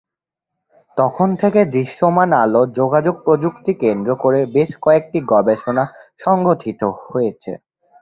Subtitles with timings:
[0.97, 5.83] তখন থেকে দৃশ্যমান আলো যোগাযোগ প্রযুক্তি কেন্দ্র করে বেশ কয়েকটি গবেষণা
[6.19, 7.51] সংগঠিত হয়েছে।